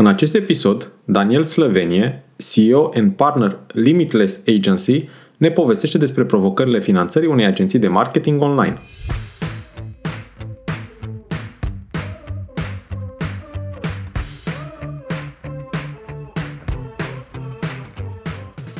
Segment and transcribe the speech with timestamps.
[0.00, 7.28] În acest episod, Daniel Slăvenie, CEO and partner Limitless Agency, ne povestește despre provocările finanțării
[7.28, 8.78] unei agenții de marketing online.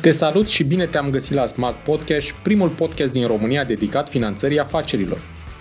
[0.01, 4.59] Te salut și bine te-am găsit la Smart Podcast, primul podcast din România dedicat finanțării
[4.59, 5.17] afacerilor.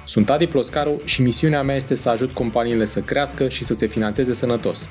[0.06, 3.86] Sunt Adi Ploscaru și misiunea mea este să ajut companiile să crească și să se
[3.86, 4.90] finanțeze sănătos.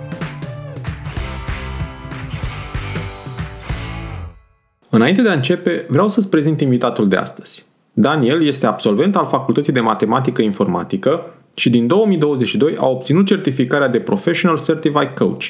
[4.93, 7.65] Înainte de a începe, vreau să-ți prezint invitatul de astăzi.
[7.93, 13.99] Daniel este absolvent al Facultății de Matematică Informatică și din 2022 a obținut certificarea de
[13.99, 15.43] Professional Certified Coach.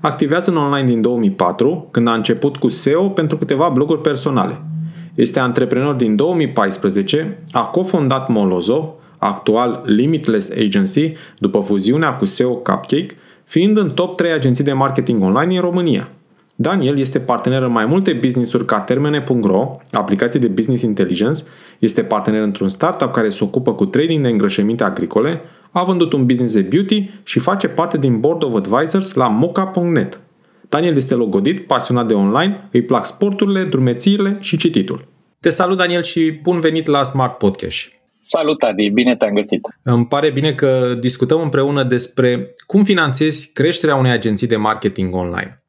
[0.00, 4.60] Activează în online din 2004, când a început cu SEO pentru câteva bloguri personale.
[5.14, 13.16] Este antreprenor din 2014, a cofondat Molozo, actual Limitless Agency, după fuziunea cu SEO Cupcake,
[13.44, 16.10] fiind în top 3 agenții de marketing online în România–
[16.58, 21.42] Daniel este partener în mai multe business-uri ca Termene.ro, aplicații de business intelligence,
[21.78, 25.40] este partener într-un startup care se ocupă cu trading de îngrășăminte agricole,
[25.70, 30.20] a vândut un business de beauty și face parte din Board of Advisors la moca.net.
[30.68, 35.08] Daniel este logodit, pasionat de online, îi plac sporturile, drumețiile și cititul.
[35.40, 37.88] Te salut, Daniel, și bun venit la Smart Podcast.
[38.20, 38.88] Salut, Adi!
[38.88, 39.60] Bine te-am găsit!
[39.82, 45.65] Îmi pare bine că discutăm împreună despre cum finanțezi creșterea unei agenții de marketing online.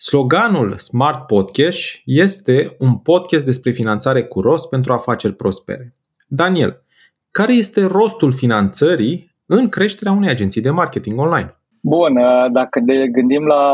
[0.00, 5.94] Sloganul Smart Podcast este un podcast despre finanțare cu rost pentru afaceri prospere.
[6.28, 6.82] Daniel,
[7.30, 11.56] care este rostul finanțării în creșterea unei agenții de marketing online?
[11.80, 13.64] Bun, uh, dacă ne gândim la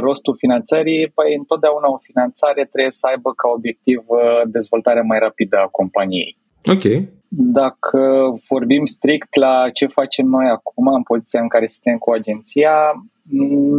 [0.00, 5.56] rostul finanțării, păi întotdeauna o finanțare trebuie să aibă ca obiectiv uh, dezvoltarea mai rapidă
[5.56, 6.36] a companiei.
[6.64, 6.84] Ok.
[7.32, 8.00] Dacă
[8.48, 12.72] vorbim strict la ce facem noi acum, în poziția în care suntem cu agenția,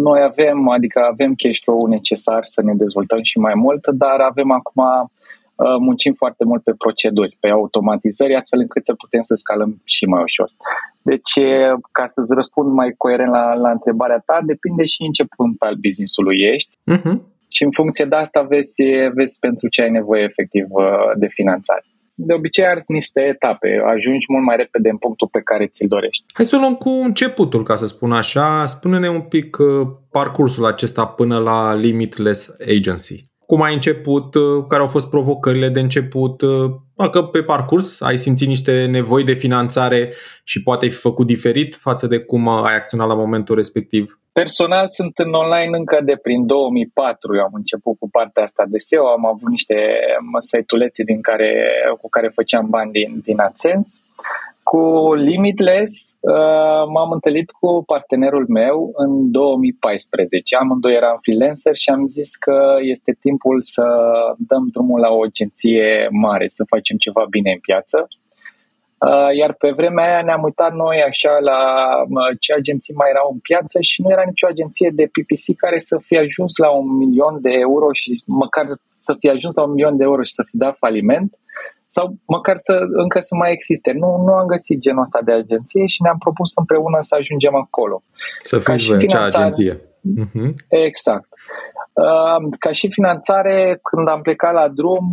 [0.04, 4.52] noi avem, adică avem cash flow necesar să ne dezvoltăm și mai mult, dar avem
[4.52, 9.82] acum uh, muncim foarte mult pe proceduri, pe automatizări, astfel încât să putem să scalăm
[9.84, 10.52] și mai ușor.
[11.02, 11.34] Deci,
[11.92, 15.76] ca să-ți răspund mai coerent la, la întrebarea ta, depinde și în ce punct al
[15.76, 17.16] business-ului ești uh-huh.
[17.48, 21.86] și în funcție de asta vezi, vezi pentru ce ai nevoie efectiv uh, de finanțare
[22.26, 26.24] de obicei arzi niște etape, ajungi mult mai repede în punctul pe care ți-l dorești.
[26.34, 28.66] Hai să o luăm cu începutul, ca să spun așa.
[28.66, 33.31] Spune-ne un pic uh, parcursul acesta până la Limitless Agency.
[33.52, 38.18] Cum ai început, uh, care au fost provocările de început, uh, dacă pe parcurs ai
[38.18, 40.14] simțit niște nevoi de finanțare
[40.44, 44.20] și poate ai fi făcut diferit față de cum ai acționat la momentul respectiv.
[44.32, 47.36] Personal sunt în online încă de prin 2004.
[47.36, 49.76] Eu am început cu partea asta de SEO, am avut niște
[50.40, 51.52] site-ulețe din care,
[52.02, 54.02] cu care făceam bani din, din AdSense.
[54.72, 60.56] Cu Limitless uh, m-am întâlnit cu partenerul meu în 2014.
[60.56, 63.86] Amândoi eram freelancer și am zis că este timpul să
[64.38, 68.08] dăm drumul la o agenție mare, să facem ceva bine în piață
[69.08, 71.60] Uh, iar pe vremea aia ne-am uitat noi așa la
[72.40, 75.96] ce agenții mai erau în piață și nu era nicio agenție de PPC care să
[76.06, 78.66] fie ajuns la un milion de euro și măcar
[79.00, 81.30] să fie ajuns la un milion de euro și să fi dat faliment
[81.96, 83.92] sau măcar să încă să mai existe.
[84.02, 88.04] Nu, nu am găsit genul ăsta de agenție și ne-am propus împreună să ajungem acolo.
[88.50, 89.74] Să fiți voi acea agenție.
[90.22, 90.52] Uh-huh.
[90.88, 91.30] Exact.
[92.06, 95.04] Uh, ca și finanțare, când am plecat la drum,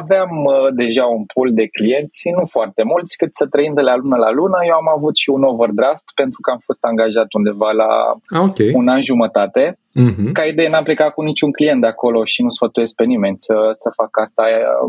[0.00, 3.96] aveam uh, deja un pool de clienți, nu foarte mulți, cât să trăim de la
[3.96, 4.58] lună la lună.
[4.70, 7.90] Eu am avut și un overdraft pentru că am fost angajat undeva la
[8.36, 8.70] ah, okay.
[8.74, 9.78] un an jumătate.
[10.00, 10.32] Uh-huh.
[10.32, 13.54] Ca idee n-am plecat cu niciun client de acolo și nu sfătuiesc pe nimeni să,
[13.72, 14.42] să facă asta.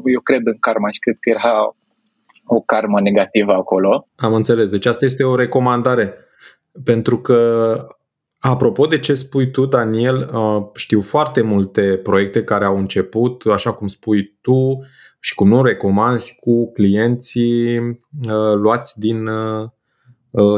[0.05, 1.75] Eu cred în karma și cred că era
[2.45, 4.07] o karmă negativă acolo.
[4.15, 4.69] Am înțeles.
[4.69, 6.13] Deci asta este o recomandare.
[6.83, 7.37] Pentru că
[8.39, 13.73] Apropo de ce spui tu, Daniel, uh, știu foarte multe proiecte care au început, așa
[13.73, 14.85] cum spui tu
[15.19, 19.69] și cum nu recomanzi, cu clienții uh, luați din uh,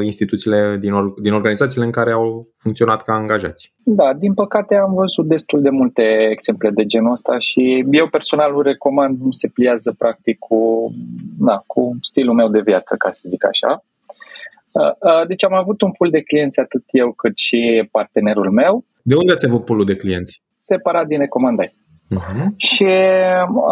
[0.03, 3.73] instituțiile, din, din organizațiile în care au funcționat ca angajați.
[3.83, 8.55] Da, din păcate am văzut destul de multe exemple de genul ăsta și eu personal
[8.55, 10.91] îl recomand, nu se pliază practic cu,
[11.39, 13.83] na, cu stilul meu de viață, ca să zic așa.
[14.71, 18.83] Uh, uh, deci am avut un pool de clienți atât eu cât și partenerul meu.
[19.03, 20.41] De unde ați avut pulul de clienți?
[20.59, 21.75] Separat din recomandări.
[22.15, 22.45] Uh-huh.
[22.57, 22.85] Și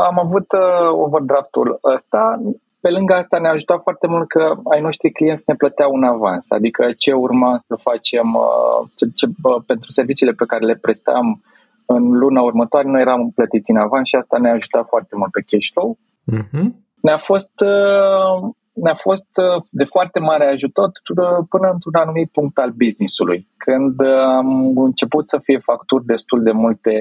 [0.09, 2.41] am avut uh, overdraftul ăsta.
[2.87, 6.51] Pe lângă asta ne-a ajutat foarte mult că ai noștri clienți ne plăteau un avans,
[6.51, 11.41] adică ce urma să facem uh, ce, ce, uh, pentru serviciile pe care le prestam
[11.85, 15.45] în luna următoare, noi eram plătiți în avans și asta ne-a ajutat foarte mult pe
[15.49, 15.97] cash flow.
[16.33, 16.67] Uh-huh.
[17.01, 22.57] Ne-a fost uh, ne-a fost uh, de foarte mare ajutor uh, până într-un anumit punct
[22.57, 26.93] al business-ului, când uh, am început să fie facturi destul de multe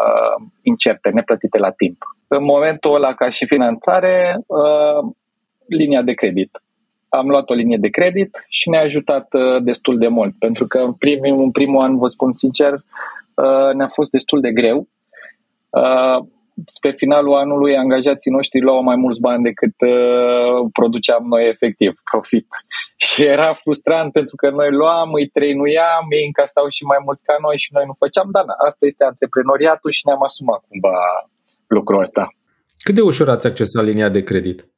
[0.00, 2.15] uh, incerte, neplătite la timp.
[2.28, 5.12] În momentul ăla, ca și finanțare, uh,
[5.66, 6.62] linia de credit.
[7.08, 10.78] Am luat o linie de credit și ne-a ajutat uh, destul de mult, pentru că
[10.78, 14.88] în primul, în primul an, vă spun sincer, uh, ne-a fost destul de greu.
[15.70, 16.26] Uh,
[16.66, 22.46] spre finalul anului angajații noștri luau mai mulți bani decât uh, produceam noi efectiv, profit.
[23.06, 27.36] Și era frustrant pentru că noi luam, îi trăinuiam, ei încasau și mai mulți ca
[27.40, 30.96] noi și noi nu făceam, dar asta este antreprenoriatul și ne-am asumat cumva
[31.66, 32.28] lucrul ăsta.
[32.82, 34.68] Cât de ușor ați accesat linia de credit?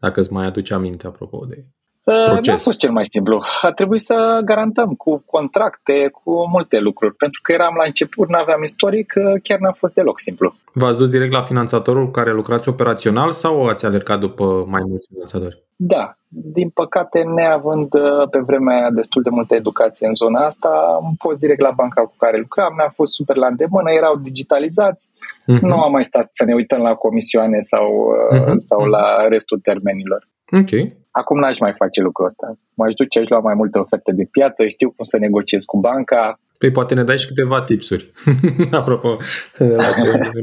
[0.00, 1.64] Dacă îți mai aduce aminte apropo de
[2.04, 2.46] proces.
[2.46, 3.42] Nu a fost cel mai simplu.
[3.60, 7.14] A trebuit să garantăm cu contracte, cu multe lucruri.
[7.14, 9.12] Pentru că eram la început, nu aveam istoric,
[9.42, 10.54] chiar n-a fost deloc simplu.
[10.72, 15.08] V-ați dus direct la finanțatorul cu care lucrați operațional sau ați alergat după mai mulți
[15.12, 15.62] finanțatori?
[15.84, 21.14] Da, din păcate, neavând uh, pe vremea destul de multă educație în zona asta, am
[21.18, 25.60] fost direct la banca cu care lucram, ne-a fost super la îndemână, erau digitalizați, uh-huh.
[25.60, 27.86] nu am mai stat să ne uităm la comisioane sau,
[28.34, 28.56] uh-huh.
[28.58, 30.28] sau la restul termenilor.
[30.60, 30.70] Ok.
[31.12, 32.46] Acum n-aș mai face lucrul ăsta.
[32.74, 36.40] M-aș duce, aș lua mai multe oferte de piață, știu cum să negociez cu banca.
[36.58, 38.12] Păi poate ne dai și câteva tipsuri.
[38.80, 39.16] Apropo,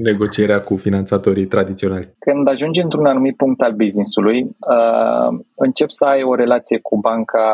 [0.09, 2.13] negocierea cu finanțatorii tradiționali.
[2.19, 7.45] Când ajungi într-un anumit punct al business-ului, uh, încep să ai o relație cu banca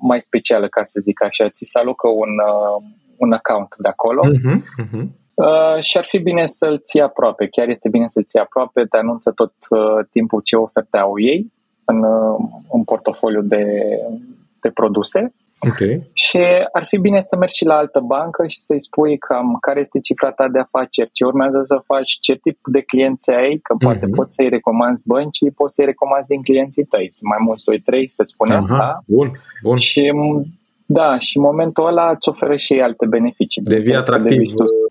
[0.00, 1.48] mai specială, ca să zic așa.
[1.48, 2.84] Ți se alocă un, uh,
[3.16, 4.22] un account de acolo.
[4.24, 5.06] Uh-huh, uh-huh.
[5.34, 8.96] Uh, și ar fi bine să-l ții aproape, chiar este bine să-l ții aproape, te
[8.96, 11.52] anunță tot uh, timpul ce oferte au ei
[11.84, 12.04] în,
[12.72, 13.64] în portofoliu de,
[14.60, 15.32] de produse.
[15.68, 16.10] Okay.
[16.12, 16.38] Și
[16.72, 20.00] ar fi bine să mergi și la altă bancă și să-i spui cam care este
[20.00, 23.84] cifra ta de afaceri, ce urmează să faci, ce tip de clienți ai, că uh-huh.
[23.84, 27.08] poate poți să-i recomanzi băncii, poți să-i recomanzi din clienții tăi.
[27.12, 27.64] Sunt mai mulți,
[28.04, 28.64] 2-3, să spunem.
[28.64, 28.78] Uh-huh.
[28.78, 28.98] Da?
[29.06, 29.30] Bun,
[29.62, 29.78] bun.
[29.78, 30.12] Și
[30.86, 33.62] da, și în momentul ăla îți oferă și ei alte beneficii.
[33.62, 34.38] Devii atractiv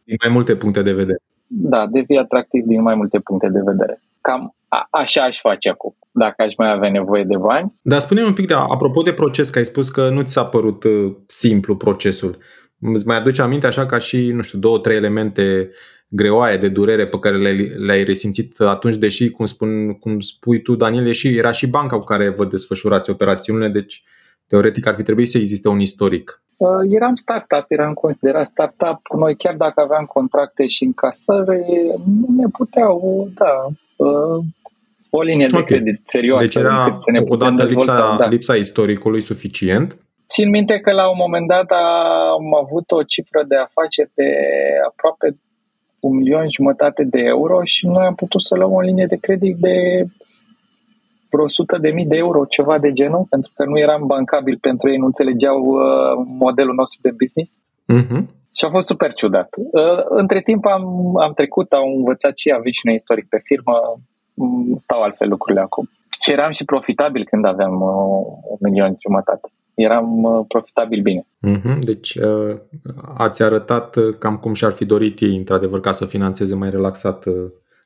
[0.04, 1.20] din mai multe puncte de vedere.
[1.48, 4.02] Da, devii atractiv din mai multe puncte de vedere.
[4.22, 7.73] Cam a, așa aș face acum, dacă aș mai avea nevoie de bani.
[7.81, 10.45] Dar spune un pic, de, apropo de proces, că ai spus că nu ți s-a
[10.45, 12.38] părut uh, simplu procesul.
[12.79, 15.69] Îți mai aduce aminte așa ca și, nu știu, două, trei elemente
[16.07, 20.75] greoaie de durere pe care le-ai, le-ai resimțit atunci, deși, cum, spun, cum spui tu,
[20.75, 24.03] Daniel, și, era și banca cu care vă desfășurați operațiunile, deci
[24.47, 26.44] teoretic ar fi trebuit să existe un istoric.
[26.57, 29.00] Uh, eram startup, eram considerat startup.
[29.18, 31.65] Noi chiar dacă aveam contracte și încasări,
[32.06, 34.44] nu ne puteau, da, uh,
[35.13, 35.62] o linie okay.
[35.62, 36.44] de credit serioasă.
[36.44, 38.28] Deci era să ne odată lipsa, da.
[38.28, 39.98] lipsa istoricului suficient.
[40.28, 41.72] Țin minte că la un moment dat
[42.38, 44.30] am avut o cifră de afaceri de
[44.90, 45.28] aproape
[46.00, 49.56] un milion jumătate de euro și noi am putut să luăm o linie de credit
[49.58, 49.75] de
[51.31, 54.90] vreo 100 de mii de euro, ceva de genul, pentru că nu eram bancabil pentru
[54.90, 57.60] ei, nu înțelegeau uh, modelul nostru de business.
[57.96, 58.24] Uh-huh.
[58.57, 59.50] Și a fost super ciudat.
[59.57, 60.84] Uh, între timp am,
[61.18, 64.02] am trecut, am învățat și avem și noi istoric pe firmă, mm,
[64.80, 65.90] stau altfel lucrurile acum.
[66.21, 69.52] Și eram și profitabil când aveam uh, un milion jumătate.
[69.73, 71.26] Eram uh, profitabil bine.
[71.47, 71.80] Uh-huh.
[71.80, 72.56] Deci uh,
[73.18, 77.26] ați arătat uh, cam cum și-ar fi dorit ei, într-adevăr, ca să financeze mai relaxat
[77.26, 77.33] uh,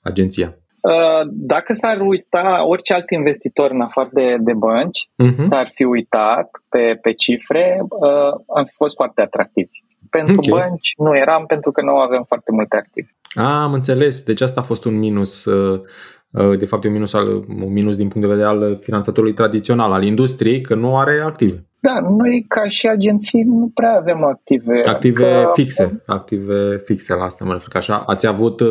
[0.03, 0.57] agenția.
[0.81, 5.45] Uh, dacă s-ar uita orice alt investitor în afară de, de bănci, uh-huh.
[5.45, 9.69] s-ar fi uitat pe, pe cifre, uh, am fi fost foarte atractiv.
[10.09, 10.61] Pentru okay.
[10.61, 13.07] bănci nu eram pentru că nu avem foarte multe active.
[13.33, 14.23] Ah, am înțeles.
[14.23, 15.81] Deci asta a fost un minus, uh,
[16.57, 17.27] de fapt un minus, al,
[17.63, 21.65] un minus din punct de vedere al finanțatorului tradițional, al industriei, că nu are active.
[21.79, 24.81] Da, noi ca și agenții nu prea avem active.
[24.85, 25.51] Active că...
[25.53, 27.67] fixe, active fixe la asta mă refer.
[27.67, 28.61] Că așa ați avut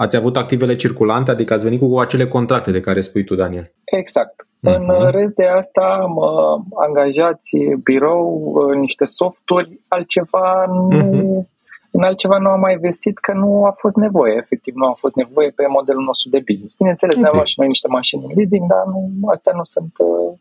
[0.00, 3.72] Ați avut activele circulante, adică ați venit cu acele contracte de care spui tu, Daniel.
[3.84, 4.42] Exact.
[4.42, 4.74] Uh-huh.
[4.74, 5.10] În mhm.
[5.10, 11.57] rest de asta am uh, angajați birou, uh, niște softuri, altceva nu, uh-huh.
[11.90, 15.16] În altceva nu am mai investit că nu a fost nevoie, efectiv nu a fost
[15.16, 16.76] nevoie pe modelul nostru de business.
[16.76, 17.30] Bineînțeles, okay.
[17.32, 20.38] ne-am și noi niște mașini în leasing, dar nu, astea nu sunt uh,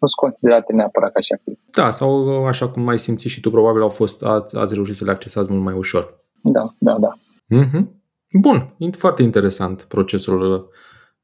[0.00, 1.58] nu sunt considerate neapărat ca și active.
[1.70, 5.04] Da, sau așa cum mai simți și tu, probabil au fost, ați, ați reușit să
[5.04, 6.20] le accesați mult mai ușor.
[6.42, 7.12] Da, da, da.
[7.58, 7.82] Uh-huh.
[8.40, 10.62] Bun, foarte interesant procesul uh,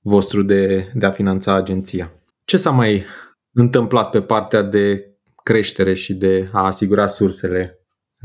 [0.00, 2.12] vostru de, de a finanța agenția.
[2.44, 3.04] Ce s-a mai
[3.52, 5.10] întâmplat pe partea de
[5.42, 7.80] creștere și de a asigura sursele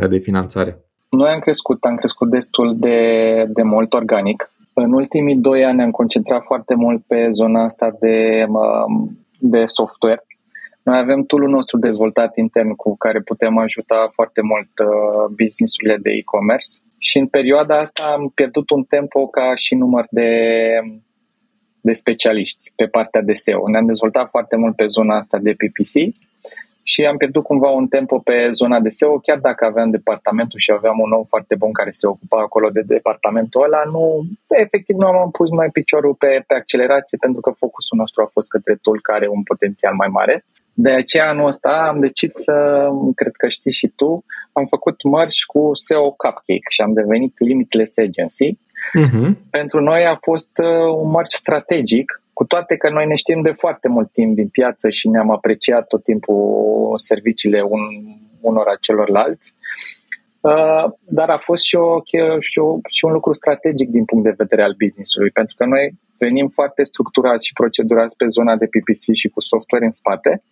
[0.10, 0.86] de finanțare?
[1.12, 2.98] Noi am crescut, am crescut destul de,
[3.48, 4.52] de mult organic.
[4.74, 8.46] În ultimii doi ani am concentrat foarte mult pe zona asta de,
[9.40, 10.26] de software.
[10.84, 16.10] Noi avem tool nostru dezvoltat intern cu care putem ajuta foarte mult uh, business-urile de
[16.10, 20.32] e-commerce și în perioada asta am pierdut un tempo ca și număr de,
[21.82, 23.70] de specialiști pe partea de SEO.
[23.70, 26.16] Ne-am dezvoltat foarte mult pe zona asta de PPC
[26.92, 30.72] și am pierdut cumva un tempo pe zona de SEO, chiar dacă aveam departamentul și
[30.72, 34.04] aveam un om foarte bun care se ocupa acolo de departamentul ăla, nu,
[34.64, 38.50] efectiv nu am pus mai piciorul pe, pe accelerație pentru că focusul nostru a fost
[38.50, 40.46] către tool care are un potențial mai mare.
[40.74, 42.56] De aceea anul ăsta am decis să,
[43.16, 47.98] cred că știi și tu, am făcut mărci cu SEO Cupcake și am devenit Limitless
[47.98, 48.50] Agency.
[49.00, 49.30] Uh-huh.
[49.50, 53.52] Pentru noi a fost uh, un mărci strategic cu toate că noi ne știm de
[53.52, 57.82] foarte mult timp din piață și ne-am apreciat tot timpul serviciile un,
[58.42, 59.54] unora celorlalți,
[60.40, 62.00] uh, dar a fost și, o,
[62.40, 65.94] și, o, și un lucru strategic din punct de vedere al businessului, pentru că noi
[66.18, 70.44] venim foarte structurați și procedurați pe zona de PPC și cu software în spate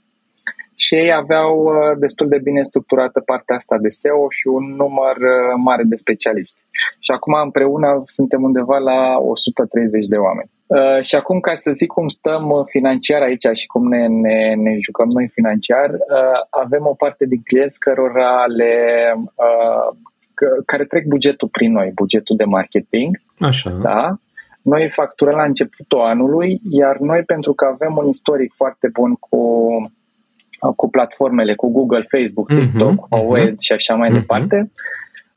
[0.85, 5.15] și ei aveau uh, destul de bine structurată partea asta de SEO și un număr
[5.17, 6.59] uh, mare de specialiști.
[6.99, 10.49] Și acum împreună suntem undeva la 130 de oameni.
[10.65, 14.77] Uh, și acum, ca să zic cum stăm financiar aici și cum ne, ne, ne
[14.85, 15.89] jucăm noi financiar,
[16.49, 18.73] avem o parte din clienți cărora le,
[20.65, 23.21] care trec bugetul prin noi, bugetul de marketing.
[23.39, 23.69] Așa.
[23.69, 24.15] Da?
[24.61, 29.39] Noi facturăm la începutul anului, iar noi, pentru că avem un istoric foarte bun cu
[30.75, 33.53] cu platformele, cu Google, Facebook, mhm, TikTok, uh-huh, uh-huh.
[33.65, 34.19] și așa mai uh-huh.
[34.19, 34.71] departe,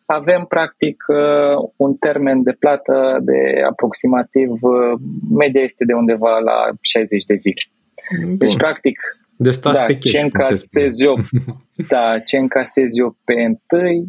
[0.06, 4.92] avem practic uh, un termen de plată de aproximativ, uh,
[5.30, 7.62] media este de undeva la 60 de zile.
[8.26, 8.36] Bun.
[8.36, 8.98] Deci practic
[9.36, 11.20] de stat da, pe cash, ce încasez eu,
[11.92, 14.04] da, ce încasez eu pe întâi,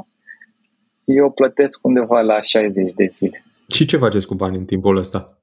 [1.04, 3.44] eu plătesc undeva la 60 de zile.
[3.68, 5.38] Și ce faceți cu banii în timpul ăsta?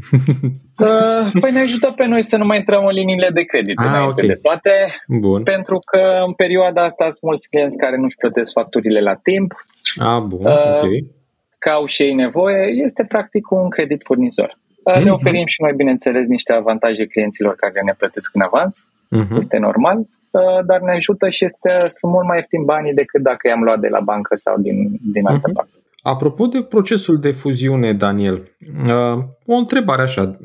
[0.80, 4.06] Uh, păi ne ajută pe noi să nu mai intrăm în liniile de credit ah,
[4.08, 4.26] okay.
[4.26, 4.72] de toate,
[5.06, 5.42] bun.
[5.42, 9.64] pentru că în perioada asta sunt mulți clienți care nu-și plătesc facturile la timp.
[9.96, 10.88] Ah, bun, uh, ok.
[11.58, 14.58] Că au și ei nevoie, este practic un credit furnizor.
[14.84, 15.04] Uh, mm-hmm.
[15.04, 19.36] Le oferim și noi, bineînțeles, niște avantaje clienților care ne plătesc în avans, mm-hmm.
[19.36, 23.48] este normal, uh, dar ne ajută și este, sunt mult mai ieftini banii decât dacă
[23.48, 25.52] i-am luat de la bancă sau din, din altă mm-hmm.
[25.52, 25.79] parte.
[26.02, 30.36] Apropo de procesul de fuziune, Daniel, uh, o întrebare așa.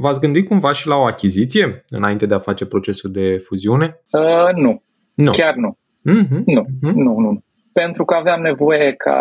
[0.00, 4.00] V-ați gândit cumva și la o achiziție înainte de a face procesul de fuziune?
[4.10, 4.82] Uh, nu.
[5.14, 5.30] nu.
[5.30, 5.78] Chiar nu.
[6.10, 6.44] Mm-hmm.
[6.44, 6.62] Nu.
[6.62, 6.94] Mm-hmm.
[6.94, 7.42] nu, nu.
[7.72, 9.18] Pentru că aveam nevoie ca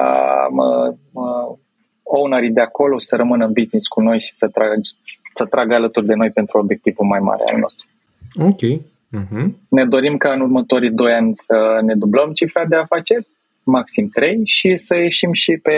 [0.52, 1.56] mă, mă,
[2.04, 4.74] ownerii de acolo să rămână în business cu noi și să tragă,
[5.34, 7.88] să tragă alături de noi pentru obiectivul mai mare al nostru.
[8.40, 8.62] Ok.
[9.18, 9.52] Mm-hmm.
[9.70, 13.28] Ne dorim ca în următorii doi ani să ne dublăm cifra de afaceri
[13.72, 15.72] maxim 3 și să ieșim și pe,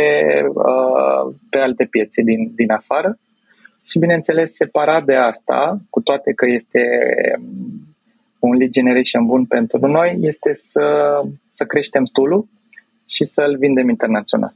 [0.53, 3.17] uh, pe alte piețe din, din afară.
[3.85, 6.81] Și bineînțeles, separat de asta, cu toate că este
[8.39, 10.81] un lead generation bun pentru noi, este să,
[11.49, 12.45] să creștem tool
[13.05, 14.53] și să-l vindem internațional.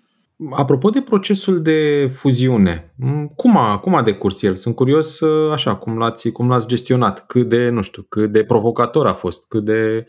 [0.51, 2.93] Apropo de procesul de fuziune,
[3.35, 4.55] cum a, cum a decurs el?
[4.55, 8.43] Sunt curios, uh, așa, cum l-ați, cum l-ați gestionat, cât de, nu știu, cât de
[8.43, 10.05] provocator a fost, cât de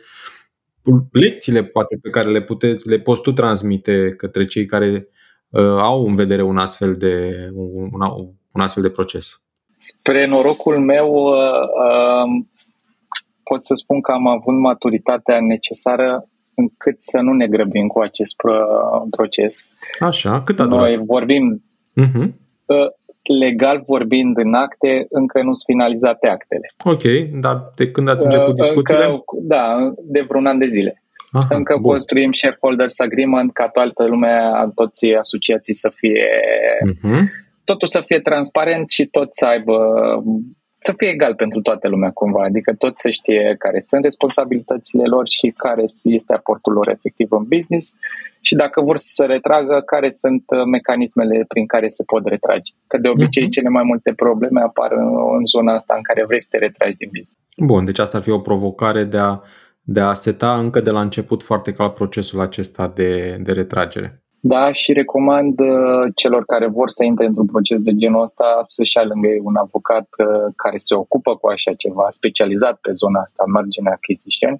[1.13, 5.09] lecțiile poate pe care le, pute, le poți tu transmite către cei care
[5.49, 7.91] uh, au în vedere un astfel de, un,
[8.53, 9.43] un astfel de proces?
[9.79, 12.45] Spre norocul meu uh, uh,
[13.43, 18.35] pot să spun că am avut maturitatea necesară încât să nu ne grăbim cu acest
[19.11, 19.69] proces.
[19.99, 20.81] Așa, cât a durat?
[20.81, 21.65] Noi vorbim
[22.01, 22.33] uh-huh
[23.33, 26.73] legal vorbind în acte, încă nu sunt finalizate actele.
[26.85, 27.03] Ok,
[27.41, 29.05] dar de când ați început discuțiile?
[29.05, 31.03] Încă, da, de vreun an de zile.
[31.33, 31.91] Aha, încă bun.
[31.91, 36.27] construim shareholders agreement ca toată lumea, toți asociații să fie
[36.89, 37.23] uh-huh.
[37.65, 39.77] totul să fie transparent și tot să aibă
[40.87, 45.29] să fie egal pentru toată lumea cumva, adică tot să știe care sunt responsabilitățile lor
[45.29, 47.95] și care este aportul lor efectiv în business
[48.41, 52.73] și dacă vor să se retragă, care sunt uh, mecanismele prin care se pot retrage.
[52.87, 53.55] Că de obicei uh-huh.
[53.57, 56.97] cele mai multe probleme apar în, în zona asta în care vrei să te retragi
[56.97, 57.39] din business.
[57.57, 59.41] Bun, deci asta ar fi o provocare de a,
[59.81, 64.24] de a seta încă de la început foarte clar procesul acesta de, de retragere.
[64.47, 68.97] Da, și recomand uh, celor care vor să intre într-un proces de genul ăsta să-și
[68.97, 73.21] ia lângă ei un avocat uh, care se ocupă cu așa ceva, specializat pe zona
[73.21, 74.55] asta, margine acquisition,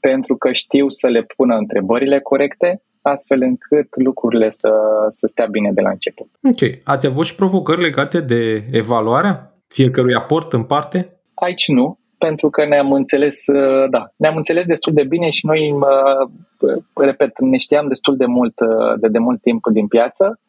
[0.00, 4.70] pentru că știu să le pună întrebările corecte, astfel încât lucrurile să,
[5.08, 6.28] să stea bine de la început.
[6.50, 6.62] Ok.
[6.84, 9.34] Ați avut și provocări legate de evaluarea
[9.66, 11.20] fiecărui aport în parte?
[11.34, 15.72] Aici nu, pentru că ne-am înțeles, uh, da, ne-am înțeles destul de bine și noi,
[15.72, 18.54] uh, repet, ne știam destul de mult,
[19.00, 20.40] de, de mult timp din piață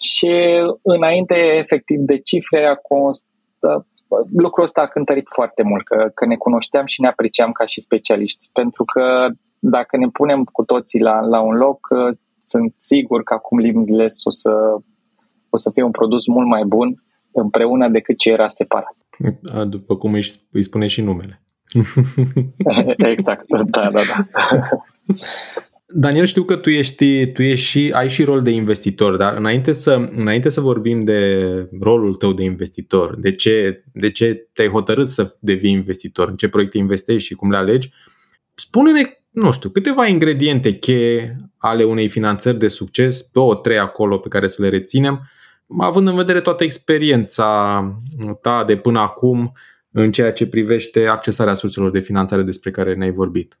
[0.00, 0.32] și
[0.82, 3.26] înainte, efectiv, de cifre, a const,
[4.36, 7.80] lucrul ăsta a cântărit foarte mult, că, că ne cunoșteam și ne apreciam ca și
[7.80, 11.88] specialiști, pentru că dacă ne punem cu toții la, la un loc,
[12.44, 14.50] sunt sigur că acum Limitless o să,
[15.50, 18.96] o să fie un produs mult mai bun împreună decât ce era separat.
[19.68, 21.42] După cum îi, îi spune și numele.
[23.12, 24.26] exact, da, da, da.
[25.90, 29.72] Daniel, știu că tu ești, tu ești și, ai și rol de investitor, dar înainte
[29.72, 31.42] să, înainte să vorbim de
[31.80, 36.48] rolul tău de investitor, de ce, de ce te-ai hotărât să devii investitor, în ce
[36.48, 37.90] proiecte investești și cum le alegi,
[38.54, 44.28] spune-ne, nu știu, câteva ingrediente cheie ale unei finanțări de succes, două, trei acolo pe
[44.28, 45.28] care să le reținem,
[45.78, 47.82] având în vedere toată experiența
[48.40, 49.52] ta de până acum
[49.92, 53.58] în ceea ce privește accesarea surselor de finanțare despre care ne-ai vorbit.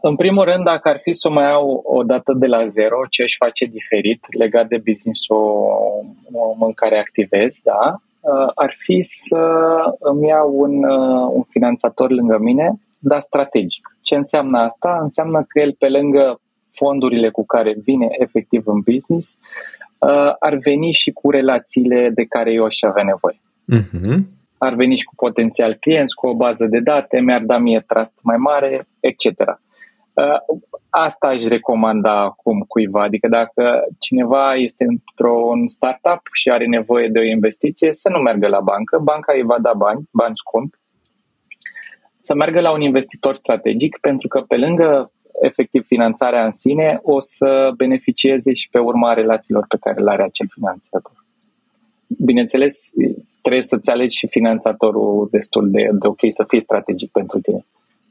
[0.00, 3.22] În primul rând, dacă ar fi să mai iau o dată de la zero, ce
[3.22, 5.36] își face diferit legat de business-ul
[6.60, 7.94] în care activez, da,
[8.54, 9.38] ar fi să
[9.98, 10.84] îmi iau un,
[11.28, 13.96] un finanțator lângă mine, dar strategic.
[14.02, 14.98] Ce înseamnă asta?
[15.02, 19.36] Înseamnă că el, pe lângă fondurile cu care vine efectiv în business,
[20.38, 23.40] ar veni și cu relațiile de care eu aș avea nevoie.
[23.74, 24.18] Uh-huh.
[24.58, 28.20] Ar veni și cu potențial clienți, cu o bază de date, mi-ar da mie trust
[28.22, 29.26] mai mare, etc.
[30.90, 37.18] Asta aș recomanda acum cuiva, adică dacă cineva este într-un startup și are nevoie de
[37.18, 40.78] o investiție, să nu meargă la bancă, banca îi va da bani, bani scumpi,
[42.22, 47.20] să meargă la un investitor strategic, pentru că pe lângă efectiv finanțarea în sine, o
[47.20, 51.24] să beneficieze și pe urma relațiilor pe care le are acel finanțator.
[52.06, 52.90] Bineînțeles,
[53.40, 57.66] trebuie să-ți alegi și finanțatorul destul de, de ok, să fie strategic pentru tine,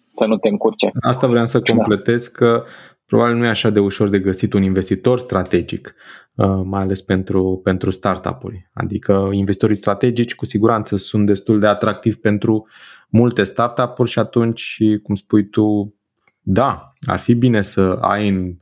[0.08, 0.90] să nu te încurce.
[1.02, 2.38] Asta vreau să completez da.
[2.38, 2.64] că
[3.06, 5.96] probabil nu e așa de ușor de găsit un investitor strategic,
[6.36, 8.70] uh, mai ales pentru, pentru startup-uri.
[8.74, 12.68] Adică investitorii strategici cu siguranță sunt destul de atractivi pentru
[13.10, 15.96] multe startup-uri și atunci, cum spui tu,
[16.48, 18.54] da, ar fi bine să ai în,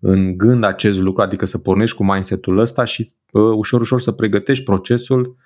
[0.00, 4.12] în gând acest lucru, adică să pornești cu mindset-ul ăsta și uh, ușor, ușor să
[4.12, 5.36] pregătești procesul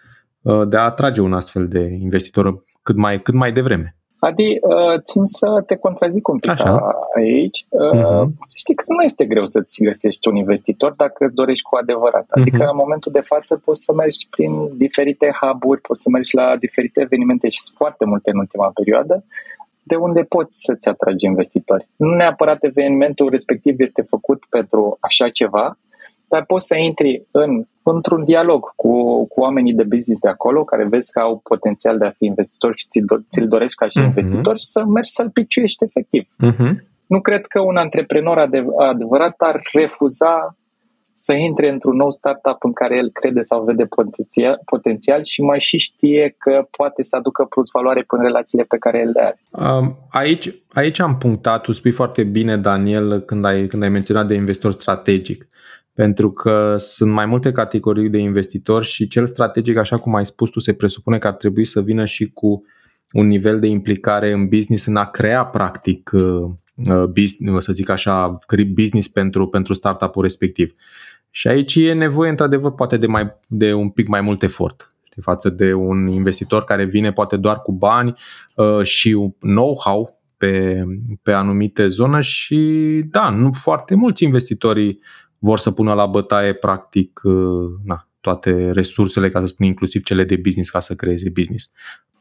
[0.43, 3.97] uh, de a atrage un astfel de investitor cât mai, cât mai devreme.
[4.19, 6.97] Adi, uh, țin să te contrazic un pic Așa.
[7.17, 7.65] aici.
[7.65, 8.25] Uh-huh.
[8.47, 12.27] Să știi că nu este greu să-ți găsești un investitor dacă îți dorești cu adevărat.
[12.29, 12.71] Adică uh-huh.
[12.71, 17.01] în momentul de față poți să mergi prin diferite hub-uri, poți să mergi la diferite
[17.01, 19.25] evenimente și sunt foarte multe în ultima perioadă
[19.85, 21.89] de unde poți să-ți atragi investitori.
[21.97, 25.79] Nu neapărat evenimentul respectiv este făcut pentru așa ceva,
[26.29, 27.51] dar poți să intri în,
[27.83, 28.93] într-un dialog cu,
[29.27, 32.79] cu oamenii de business de acolo, care vezi că au potențial de a fi investitori
[32.79, 34.05] și ți-l, ți dorești ca și uh-huh.
[34.05, 36.23] investitor și să mergi să-l piciuiești efectiv.
[36.23, 36.73] Uh-huh.
[37.07, 38.39] Nu cred că un antreprenor
[38.79, 40.57] adevărat ar refuza
[41.27, 45.61] să intre într-un nou startup în care el crede sau vede potențial, potențial și mai
[45.61, 49.41] și știe că poate să aducă plus valoare până relațiile pe care el le are.
[50.11, 54.35] Aici, aici am punctat, tu spui foarte bine, Daniel, când ai, când ai menționat de
[54.35, 55.47] investitor strategic.
[55.95, 60.51] Pentru că sunt mai multe categorii de investitori și cel strategic, așa cum ai spus
[60.51, 62.65] tu, se presupune că ar trebui să vină și cu
[63.13, 66.45] un nivel de implicare în business, în a crea practic uh,
[66.91, 68.39] uh, business, să zic așa,
[68.73, 70.75] business pentru, pentru startup-ul respectiv.
[71.37, 75.23] Și aici e nevoie, într-adevăr, poate de, mai, de un pic mai mult efort știi,
[75.23, 78.15] față de un investitor care vine poate doar cu bani
[78.57, 80.85] uh, și know-how pe,
[81.23, 82.59] pe anumite zone și
[83.11, 85.01] da, nu foarte mulți investitorii
[85.39, 90.25] vor să pună la bătaie practic uh, na, toate resursele, ca să spun inclusiv cele
[90.25, 91.71] de business ca să creeze business.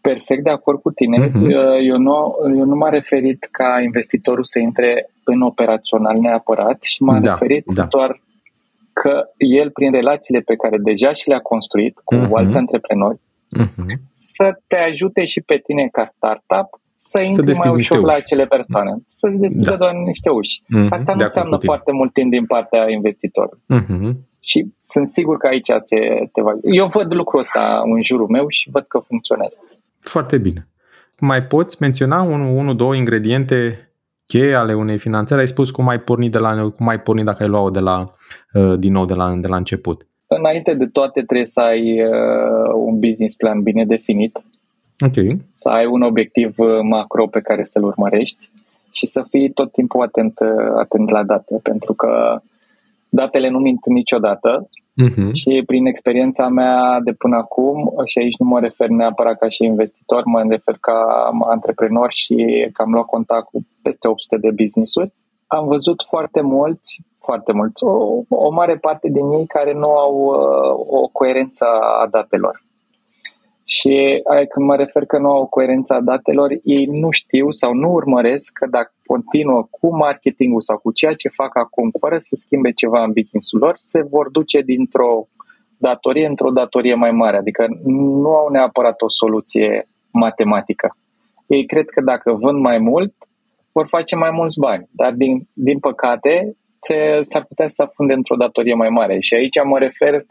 [0.02, 1.28] Perfect de acord cu tine.
[1.28, 1.52] Uh-huh.
[1.88, 7.22] Eu, nu, eu nu m-am referit ca investitorul să intre în operațional neapărat și m-am
[7.22, 7.86] da, referit da.
[7.86, 8.22] doar
[8.94, 12.30] că el, prin relațiile pe care deja și le-a construit cu uh-huh.
[12.34, 13.20] alți antreprenori,
[13.60, 13.96] uh-huh.
[14.14, 18.46] să te ajute și pe tine ca startup să intri să mai ușor la acele
[18.46, 19.76] persoane, să deschidă da.
[19.76, 20.62] doar niște uși.
[20.62, 20.90] Uh-huh.
[20.90, 23.62] Asta nu înseamnă foarte mult timp din partea investitorului.
[23.74, 24.12] Uh-huh.
[24.40, 26.52] Și sunt sigur că aici se te va...
[26.62, 29.58] Eu văd lucrul ăsta în jurul meu și văd că funcționează.
[30.00, 30.68] Foarte bine.
[31.20, 33.90] Mai poți menționa unul, unu, două ingrediente
[34.26, 37.44] cheie ale unei finanțări, ai spus cum ai pornit, de la, cum ai pornit dacă
[37.44, 38.14] ai luat-o de la,
[38.54, 40.08] uh, din nou de la, de la început.
[40.28, 44.44] Înainte de toate trebuie să ai uh, un business plan bine definit,
[45.06, 45.42] okay.
[45.52, 48.50] să ai un obiectiv uh, macro pe care să-l urmărești
[48.92, 50.40] și să fii tot timpul atent,
[50.78, 52.42] atent la date, pentru că
[53.10, 54.70] datele nu mint niciodată
[55.02, 55.32] Uh-huh.
[55.34, 59.64] Și prin experiența mea de până acum, și aici nu mă refer neapărat ca și
[59.64, 62.36] investitor, mă refer ca antreprenor și
[62.74, 65.14] că am luat contact cu peste 800 de business-uri,
[65.48, 70.16] am văzut foarte mulți, foarte mulți, o, o mare parte din ei care nu au
[70.16, 71.66] uh, o coerență
[72.04, 72.64] a datelor.
[73.78, 78.52] Și când mă refer că nu au coerența datelor, ei nu știu sau nu urmăresc
[78.54, 83.04] că dacă continuă cu marketingul sau cu ceea ce fac acum, fără să schimbe ceva
[83.04, 85.28] în business-ul lor, se vor duce dintr-o
[85.78, 87.38] datorie într-o datorie mai mare.
[87.38, 90.98] Adică nu au neapărat o soluție matematică.
[91.48, 93.14] Ei cred că dacă vând mai mult,
[93.72, 94.88] vor face mai mulți bani.
[94.92, 99.20] Dar, din, din păcate, se, s-ar putea să afunde într-o datorie mai mare.
[99.20, 100.26] Și aici mă refer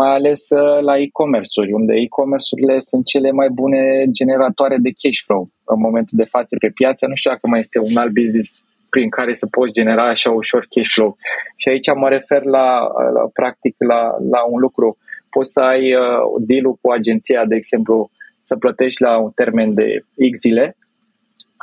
[0.00, 5.48] mai ales uh, la e-commerce-uri, unde e-commerce-urile sunt cele mai bune generatoare de cash flow
[5.64, 7.06] în momentul de față pe piață.
[7.06, 10.66] Nu știu dacă mai este un alt business prin care să poți genera așa ușor
[10.70, 11.16] cash flow.
[11.56, 12.68] Și aici mă refer la,
[13.16, 14.96] la practic la, la un lucru.
[15.30, 16.00] Poți să ai uh,
[16.38, 18.10] deal cu agenția, de exemplu,
[18.42, 20.76] să plătești la un termen de X zile,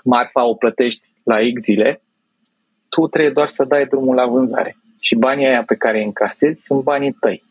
[0.03, 2.01] marfa o plătești la X zile,
[2.89, 4.75] tu trebuie doar să dai drumul la vânzare.
[4.99, 7.49] Și banii aia pe care îi încasezi sunt banii tăi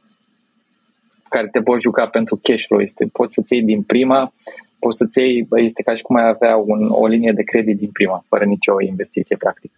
[1.30, 2.80] care te poți juca pentru cash flow.
[2.80, 4.32] Este, poți să-ți iei din prima,
[4.78, 7.90] poți să-ți iei, este ca și cum ai avea un, o linie de credit din
[7.92, 9.72] prima, fără nicio investiție practic.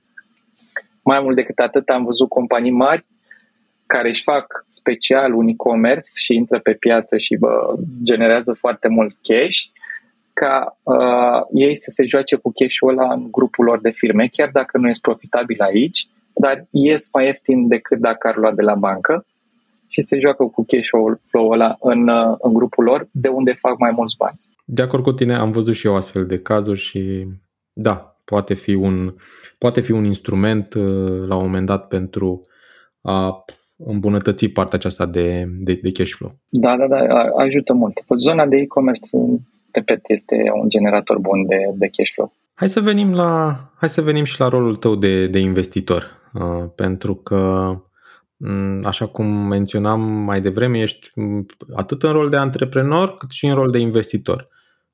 [1.03, 3.05] Mai mult decât atât, am văzut companii mari
[3.87, 9.17] care își fac special un e-commerce și intră pe piață și bă, generează foarte mult
[9.23, 9.59] cash,
[10.33, 14.51] ca uh, ei să se joace cu cash-ul ăla în grupul lor de firme, chiar
[14.53, 18.75] dacă nu este profitabil aici, dar ies mai ieftin decât dacă ar lua de la
[18.75, 19.27] bancă
[19.93, 20.89] și se joacă cu cash
[21.29, 24.41] flow-ul ăla în, uh, în grupul lor, de unde fac mai mulți bani.
[24.65, 27.27] De acord cu tine, am văzut și eu astfel de cazuri și
[27.73, 29.15] da, poate fi un,
[29.59, 32.41] poate fi un instrument uh, la un moment dat pentru
[33.01, 33.45] a
[33.77, 36.33] îmbunătăți partea aceasta de, de, de cash flow.
[36.49, 37.05] Da, da, da,
[37.37, 38.05] ajută mult.
[38.19, 39.17] Zona de e-commerce,
[39.73, 42.33] repet, este un generator bun de, de cash flow.
[42.55, 46.65] Hai să venim la, hai să venim și la rolul tău de, de investitor, uh,
[46.75, 47.92] pentru că Mm,
[48.85, 53.55] așa cum menționam mai devreme, ești mm, atât în rol de antreprenor cât și în
[53.55, 54.49] rol de investitor.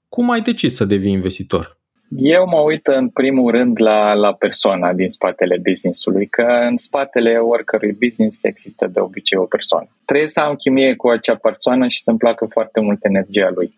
[0.09, 1.77] Cum ai decis să devii investitor?
[2.17, 7.39] Eu mă uit în primul rând la, la persoana din spatele businessului, că în spatele
[7.39, 9.89] oricărui business există de obicei o persoană.
[10.05, 13.75] Trebuie să am chimie cu acea persoană și să-mi placă foarte mult energia lui.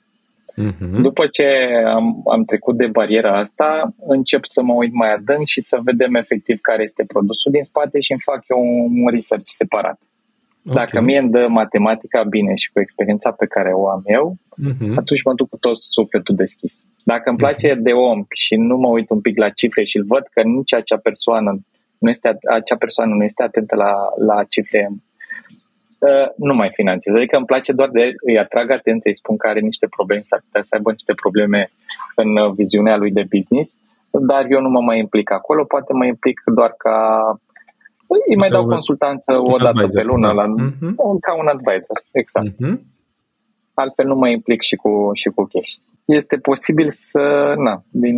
[0.57, 1.01] Uh-huh.
[1.03, 1.47] După ce
[1.87, 6.15] am, am trecut de bariera asta, încep să mă uit mai adânc și să vedem
[6.15, 10.01] efectiv care este produsul din spate și îmi fac eu un, un research separat.
[10.67, 10.85] Okay.
[10.85, 14.95] Dacă mie îmi dă matematica bine și cu experiența pe care o am eu, uh-huh.
[14.97, 16.85] atunci mă duc cu tot sufletul deschis.
[17.05, 17.83] Dacă îmi place uh-huh.
[17.83, 20.75] de om și nu mă uit un pic la cifre și îl văd că nici
[20.75, 21.61] acea persoană
[21.99, 23.93] nu este, acea persoană nu este atentă la,
[24.27, 24.97] la cifre Uh,
[26.37, 27.15] nu mai finanțez.
[27.15, 30.41] Adică îmi place doar de îi atrag atenție, îi spun că are niște probleme, s-ar
[30.45, 31.71] putea să aibă niște probleme
[32.15, 33.79] în uh, viziunea lui de business,
[34.11, 36.97] dar eu nu mă mai implic acolo, poate mă implic doar ca
[38.29, 40.33] îi mai dau consultanță o dată pe lună, da.
[40.33, 40.95] la, uh-huh.
[41.21, 42.53] ca un advisor, exact.
[42.53, 42.77] Uh-huh.
[43.75, 45.73] Altfel nu mă implic și cu, și cu cash
[46.15, 48.17] este posibil să, na, din,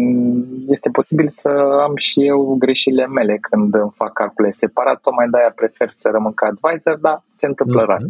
[0.68, 1.48] este posibil să
[1.82, 6.32] am și eu greșelile mele când îmi fac calcule separat, tocmai de-aia prefer să rămân
[6.32, 7.86] ca advisor, dar se întâmplă mm-hmm.
[7.86, 8.00] rar.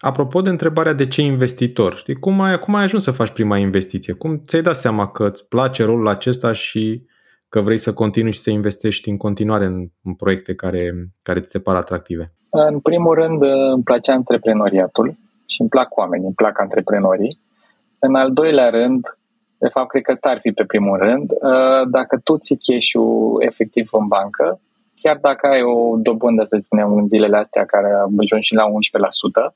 [0.00, 3.56] Apropo de întrebarea de ce investitor, știi, cum ai, cum ai ajuns să faci prima
[3.56, 4.12] investiție?
[4.12, 7.06] Cum ți-ai dat seama că îți place rolul acesta și
[7.48, 11.50] că vrei să continui și să investești în continuare în, în proiecte care, care ți
[11.50, 12.32] se par atractive?
[12.50, 13.42] În primul rând
[13.74, 17.40] îmi place antreprenoriatul și îmi plac oamenii, îmi plac antreprenorii
[18.06, 19.02] în al doilea rând,
[19.58, 22.92] de fapt, cred că ăsta ar fi pe primul rând, uh, dacă tu ții cash
[23.38, 24.60] efectiv în bancă,
[25.02, 27.90] chiar dacă ai o dobândă, să spunem, în zilele astea care
[28.22, 29.54] ajungi și la 11%,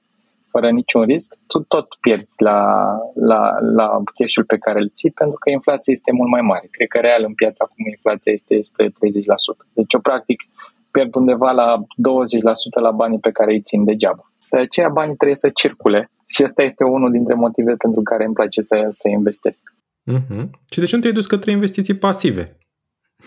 [0.52, 2.60] fără niciun risc, tu tot pierzi la,
[3.14, 3.40] la,
[3.78, 6.66] la cash pe care îl ții pentru că inflația este mult mai mare.
[6.70, 8.92] Cred că real în piața acum inflația este spre 30%.
[9.72, 10.40] Deci eu practic
[10.90, 11.82] pierd undeva la 20%
[12.80, 14.24] la banii pe care îi țin degeaba.
[14.50, 18.34] De aceea banii trebuie să circule și ăsta este unul dintre motive pentru care îmi
[18.34, 19.62] place să, să investesc.
[20.12, 20.44] Uh-huh.
[20.70, 22.56] Și de ce nu te-ai dus către investiții pasive?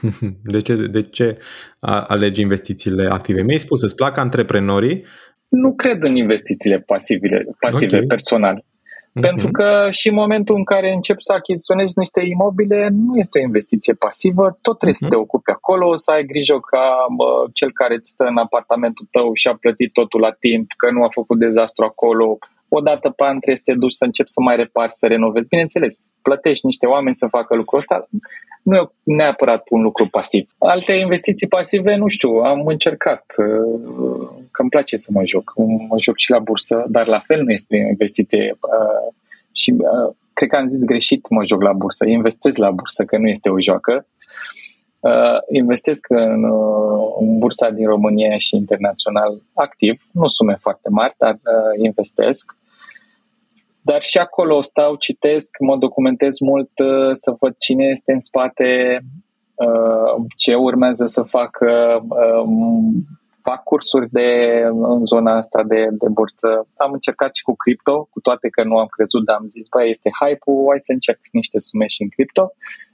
[0.54, 1.38] De ce, de ce
[1.80, 3.42] alegi investițiile active?
[3.42, 5.06] Mi-ai spus, îți plac antreprenorii?
[5.48, 8.08] Nu cred în investițiile pasive, pasive okay.
[8.08, 8.64] personal.
[9.12, 9.22] Uh-huh.
[9.22, 13.42] Pentru că și în momentul în care începi să achiziționezi niște imobile, nu este o
[13.42, 15.10] investiție pasivă, tot trebuie uh-huh.
[15.10, 19.08] să te ocupi acolo, să ai grijă ca bă, cel care îți stă în apartamentul
[19.12, 22.38] tău și a plătit totul la timp, că nu a făcut dezastru acolo,
[22.74, 25.48] o dată pe an trebuie să te duci să începi să mai repari, să renovezi.
[25.48, 28.08] Bineînțeles, plătești niște oameni să facă lucrul ăsta,
[28.64, 30.50] nu e neapărat un lucru pasiv.
[30.58, 33.26] Alte investiții pasive, nu știu, am încercat.
[33.38, 35.54] Uh, că îmi place să mă joc.
[35.90, 39.14] Mă joc și la bursă, dar la fel nu este o investiție uh,
[39.52, 43.18] și uh, cred că am zis greșit, mă joc la bursă, investez la bursă, că
[43.18, 44.06] nu este o joacă.
[45.00, 51.16] Uh, investesc în, uh, în bursa din România și internațional activ, nu sume foarte mari,
[51.18, 52.56] dar uh, investesc.
[53.84, 59.00] Dar și acolo stau, citesc, mă documentez mult uh, să văd cine este în spate,
[59.56, 62.02] uh, ce urmează să fac, uh,
[63.42, 66.68] fac cursuri de, în zona asta de, de burță.
[66.78, 69.90] Am încercat și cu cripto, cu toate că nu am crezut, dar am zis, băi,
[69.90, 72.54] este hype-ul, hai să încerc niște sume și în cripto.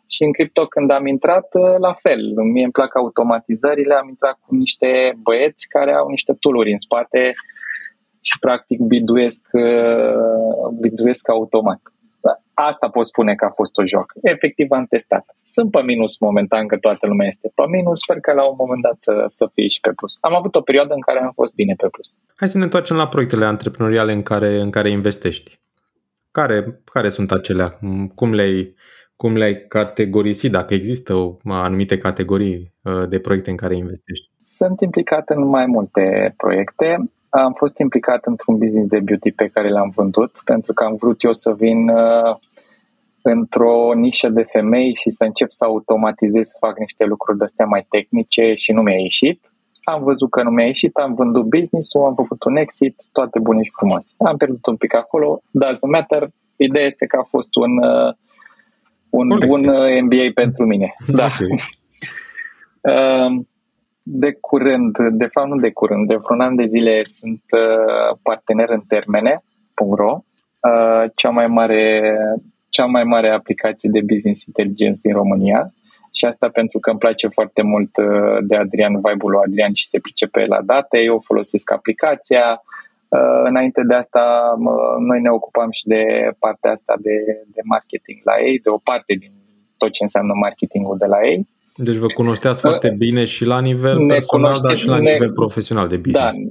[0.10, 1.47] Și în cripto când am intrat,
[1.78, 2.21] la fel,
[2.54, 7.34] mie îmi plac automatizările, am intrat cu niște băieți care au niște tooluri în spate
[8.30, 9.44] și practic biduiesc,
[10.80, 11.82] biduiesc automat.
[12.54, 14.20] Asta pot spune că a fost o joacă.
[14.22, 15.26] Efectiv am testat.
[15.44, 18.00] Sunt pe minus momentan, că toată lumea este pe minus.
[18.00, 20.18] Sper că la un moment dat să, să fie și pe plus.
[20.22, 22.10] Am avut o perioadă în care am fost bine pe plus.
[22.36, 25.60] Hai să ne întoarcem la proiectele antreprenoriale în care, în care investești.
[26.32, 27.80] Care, care sunt acelea?
[28.16, 28.76] Cum le-ai,
[29.16, 34.30] cum le-ai categorisit, dacă există o, anumite categorii uh, de proiecte în care investești?
[34.44, 37.10] Sunt implicat în mai multe proiecte.
[37.39, 41.23] Am fost implicat într-un business de beauty pe care l-am vândut, pentru că am vrut
[41.23, 42.36] eu să vin uh,
[43.21, 47.86] într-o nișă de femei și să încep să automatizez, să fac niște lucruri de-astea mai
[47.89, 49.52] tehnice și nu mi-a ieșit.
[49.84, 53.63] Am văzut că nu mi-a ieșit, am vândut business-ul, am făcut un exit, toate bune
[53.63, 54.13] și frumoase.
[54.17, 56.30] Am pierdut un pic acolo, doesn't matter.
[56.56, 58.13] Ideea este că a fost un, uh,
[59.10, 59.62] un bun
[60.04, 60.93] MBA pentru mine.
[61.08, 61.26] Da.
[61.26, 61.58] Okay.
[62.82, 63.41] Uh,
[64.10, 67.43] de curând, de fapt nu de curând, de vreun an de zile sunt
[68.22, 70.20] partener în termene.ro,
[71.15, 72.15] cea mai mare
[72.78, 75.62] cea mai mare aplicație de business intelligence din România.
[76.12, 79.86] Și asta pentru că îmi place foarte mult uh, de Adrian, vibe-ul lui Adrian și
[79.86, 82.46] se pricepe la date, eu folosesc aplicația,
[83.08, 84.24] uh, Înainte de asta,
[85.10, 86.04] noi ne ocupam și de
[86.39, 87.17] partea asta de,
[87.56, 89.32] de marketing la ei, de o parte din
[89.78, 91.48] tot ce înseamnă marketingul de la ei.
[91.78, 95.12] Deci vă cunoșteați foarte uh, bine și la nivel ne personal, dar și la ne,
[95.12, 96.36] nivel profesional de business.
[96.36, 96.44] Da,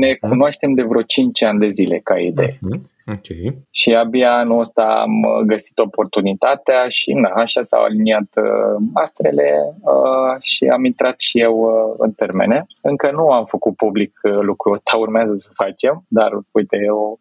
[0.00, 2.58] ne cunoaștem de vreo 5 ani de zile ca idee.
[2.58, 2.80] Uh-huh.
[3.06, 3.58] Okay.
[3.70, 10.40] Și abia anul ăsta am găsit oportunitatea și na, așa s-au aliniat uh, astrele uh,
[10.40, 12.66] și am intrat și eu uh, în termene.
[12.82, 17.16] Încă nu am făcut public uh, lucrul ăsta, urmează să facem, dar uite, e o,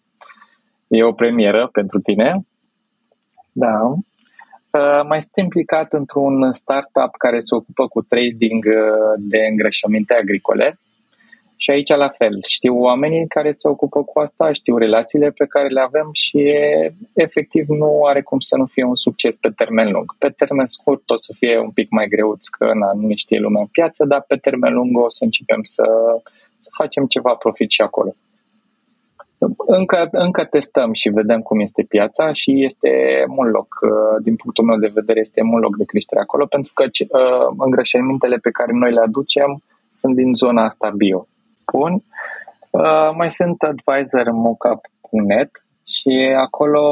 [0.88, 2.46] e o premieră pentru tine.
[3.52, 3.94] Da.
[4.72, 10.80] Uh, mai sunt implicat într-un startup care se ocupă cu trading uh, de îngrășăminte agricole
[11.62, 15.68] și aici la fel, știu oamenii care se ocupă cu asta, știu relațiile pe care
[15.68, 16.54] le avem și
[17.14, 20.16] efectiv nu are cum să nu fie un succes pe termen lung.
[20.18, 23.62] Pe termen scurt o să fie un pic mai greuț că na, nu știe lumea
[23.62, 25.84] în piață, dar pe termen lung o să începem să,
[26.60, 28.16] să facem ceva profit și acolo.
[29.68, 33.80] Încă, încă testăm și vedem cum este piața și este mult loc,
[34.22, 38.38] din punctul meu de vedere, este mult loc de creștere acolo pentru că uh, îngrășămintele
[38.38, 41.28] pe care noi le aducem sunt din zona asta bio
[41.70, 42.04] spun.
[42.70, 45.52] Uh, mai sunt advisor în mockup.net
[45.88, 46.84] și acolo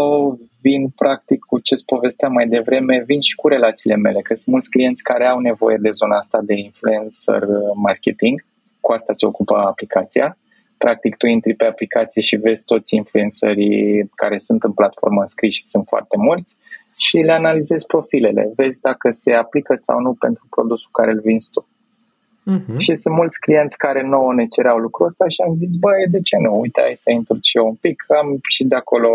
[0.62, 4.70] vin practic cu ce-ți povesteam mai devreme, vin și cu relațiile mele, că sunt mulți
[4.70, 8.46] clienți care au nevoie de zona asta de influencer marketing,
[8.80, 10.38] cu asta se ocupă aplicația.
[10.78, 15.68] Practic tu intri pe aplicație și vezi toți influencerii care sunt în platformă înscriși și
[15.68, 16.58] sunt foarte mulți
[16.96, 21.50] și le analizezi profilele, vezi dacă se aplică sau nu pentru produsul care îl vinzi
[21.52, 21.68] tu.
[22.56, 22.78] Uh-huh.
[22.78, 26.22] Și sunt mulți clienți care nouă ne cereau lucrul ăsta și am zis, băi, de
[26.22, 26.60] ce nu?
[26.60, 28.04] Uite, hai să intru și eu un pic.
[28.22, 29.12] Am și de acolo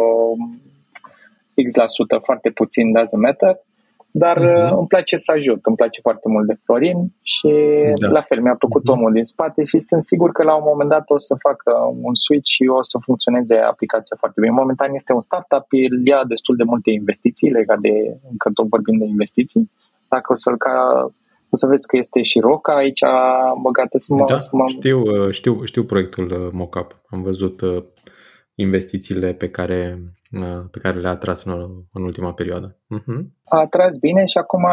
[1.66, 3.60] X la sută, foarte puțin, doesn't matter.
[4.14, 4.76] Dar uh-huh.
[4.78, 7.52] îmi place să ajut, îmi place foarte mult de Florin și
[8.00, 8.08] da.
[8.08, 8.94] la fel mi-a plăcut uh-huh.
[8.94, 11.72] omul din spate și sunt sigur că la un moment dat o să facă
[12.02, 14.52] un switch și o să funcționeze aplicația foarte bine.
[14.52, 17.94] Momentan este un startup, el ia destul de multe investiții legat de,
[18.30, 19.70] încă tot vorbim de investiții.
[20.08, 20.74] Dacă o să-l ca
[21.54, 23.00] o să vezi că este și roca aici
[23.62, 24.24] băgată să mă...
[24.28, 24.64] Da, să mă...
[24.66, 26.96] Știu, uh, știu, știu proiectul uh, Mockup.
[27.06, 27.82] Am văzut uh,
[28.54, 29.98] investițiile pe care,
[30.70, 31.52] pe care le-a atras în,
[31.92, 32.76] în ultima perioadă.
[32.98, 33.22] Uh-huh.
[33.44, 34.64] A atras bine și acum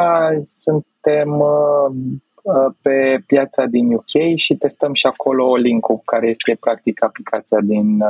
[0.44, 1.44] suntem
[2.82, 8.04] pe piața din UK și testăm și acolo link care este practic aplicația din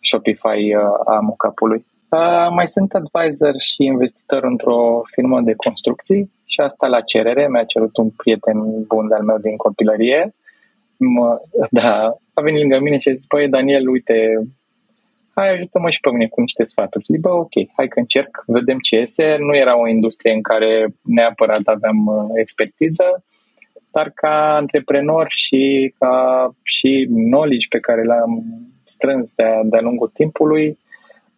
[0.00, 1.86] Shopify a Mockup-ului.
[2.08, 7.48] Uh, mai sunt advisor și investitor într-o firmă de construcții și asta la cerere.
[7.48, 10.34] Mi-a cerut un prieten bun de-al meu din copilărie.
[10.96, 14.48] Mă, da, a venit lângă mine și a zis, băi, Daniel, uite,
[15.38, 17.04] hai ajută-mă și pe mine cu niște sfaturi.
[17.04, 19.36] Și zic, bă, ok, hai că încerc, vedem ce iese.
[19.38, 23.24] Nu era o industrie în care neapărat aveam uh, expertiză,
[23.90, 26.14] dar ca antreprenor și ca
[26.62, 28.44] și knowledge pe care l-am
[28.84, 30.78] strâns de-a, de-a lungul timpului,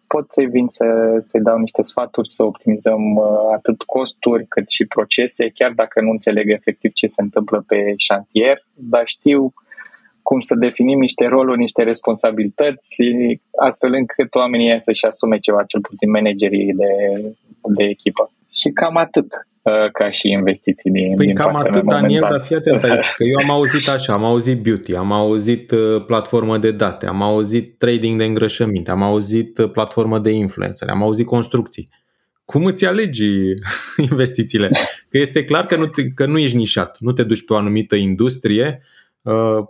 [0.07, 0.85] pot să-i vin să,
[1.19, 6.11] să-i dau niște sfaturi, să optimizăm uh, atât costuri cât și procese, chiar dacă nu
[6.11, 9.53] înțeleg efectiv ce se întâmplă pe șantier, dar știu
[10.31, 12.97] cum să definim niște roluri, niște responsabilități,
[13.69, 16.93] astfel încât oamenii să-și asume ceva, cel puțin managerii de,
[17.63, 18.33] de echipă.
[18.51, 19.27] Și cam atât
[19.63, 23.25] uh, ca și investiții din Păi din cam atât, Daniel, dar fii atent aici, că
[23.25, 27.79] eu am auzit așa, am auzit beauty, am auzit uh, platformă de date, am auzit
[27.79, 31.89] trading de îngrășăminte, am auzit uh, platformă de influencer, am auzit construcții.
[32.45, 33.29] Cum îți alegi
[34.11, 34.71] investițiile?
[35.09, 37.57] Că este clar că nu, te, că nu ești nișat, nu te duci pe o
[37.57, 38.99] anumită industrie, Uh,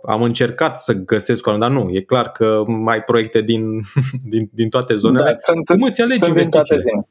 [0.03, 3.79] am încercat să găsesc o dar nu, e clar că mai proiecte din,
[4.31, 5.23] din, din toate zonele.
[5.23, 7.07] Da, sunt, Cum îți alegi investițiile?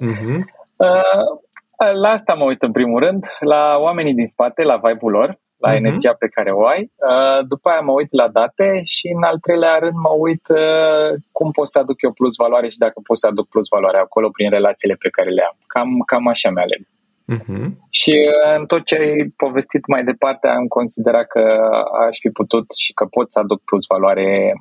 [0.00, 0.40] Uh-huh.
[0.76, 5.38] Uh, la asta mă uit în primul rând, la oamenii din spate, la vibe-ul lor,
[5.56, 5.76] la uh-huh.
[5.76, 6.90] energia pe care o ai.
[6.96, 11.18] Uh, după aia mă uit la date și în al treilea rând mă uit uh,
[11.32, 14.28] cum pot să aduc eu plus valoare și dacă pot să aduc plus valoare acolo
[14.28, 15.56] prin relațiile pe care le am.
[15.66, 16.82] Cam, cam așa mi-aleg.
[17.34, 17.66] Uh-huh.
[17.90, 21.42] Și uh, în tot ce ai povestit mai departe am considerat că
[22.08, 24.52] aș fi putut și că pot să aduc plus valoare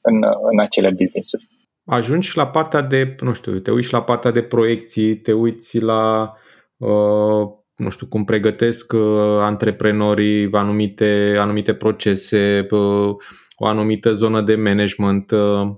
[0.00, 0.16] în,
[0.50, 1.48] în acele business-uri
[1.88, 6.34] ajungi la partea de, nu știu, te uiți la partea de proiecții, te uiți la,
[6.76, 13.14] uh, nu știu, cum pregătesc uh, antreprenorii anumite, anumite procese, uh,
[13.56, 15.30] o anumită zonă de management.
[15.30, 15.74] Uh,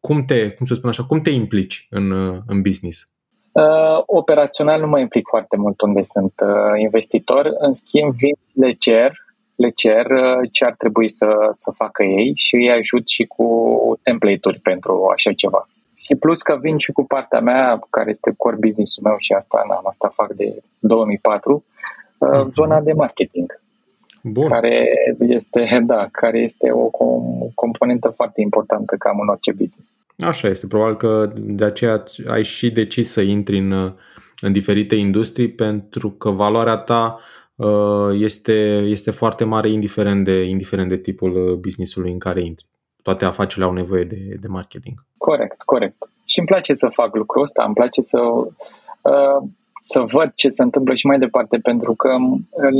[0.00, 3.09] cum te, cum să spun așa, cum te implici în, uh, în business?
[3.52, 8.70] Uh, operațional nu mă implic foarte mult unde sunt uh, investitor, în schimb vin le
[8.70, 9.12] cer
[9.62, 13.46] le cer uh, ce ar trebui să, să facă ei și îi ajut și cu
[14.02, 15.68] template-uri pentru așa ceva.
[15.94, 19.64] Și plus că vin și cu partea mea, care este core business-ul meu și asta,
[19.68, 22.52] na, asta fac de 2004, mm-hmm.
[22.54, 23.60] zona de marketing.
[24.22, 24.48] Bun.
[24.48, 24.84] Care
[25.18, 26.88] este, da, care este o
[27.54, 29.92] componentă foarte importantă cam în orice business.
[30.22, 33.94] Așa este, probabil că de aceea ai și decis să intri în,
[34.40, 37.20] în diferite industrii pentru că valoarea ta
[37.60, 38.52] Uh, este,
[38.86, 42.66] este foarte mare indiferent de, indiferent de tipul uh, businessului în care intri.
[43.02, 45.04] Toate afacerile au nevoie de, de marketing.
[45.16, 46.10] Corect, corect.
[46.24, 49.48] Și îmi place să fac lucrul ăsta, îmi place să, uh,
[49.82, 52.16] să văd ce se întâmplă și mai departe, pentru că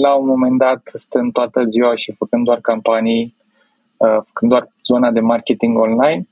[0.02, 3.34] la un moment dat, stând toată ziua și făcând doar campanii,
[3.96, 6.28] făcând doar zona de marketing online,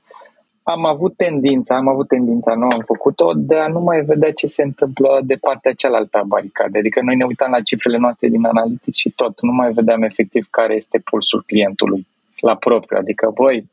[0.69, 4.45] am avut tendința, am avut tendința, nu am făcut-o, de a nu mai vedea ce
[4.47, 6.77] se întâmplă de partea cealaltă a baricade.
[6.77, 10.47] Adică noi ne uitam la cifrele noastre din analitic și tot, nu mai vedeam efectiv
[10.49, 12.07] care este pulsul clientului
[12.39, 12.97] la propriu.
[12.97, 13.69] Adică, băi,